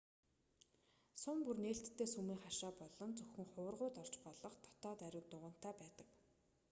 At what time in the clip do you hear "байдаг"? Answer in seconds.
5.81-6.07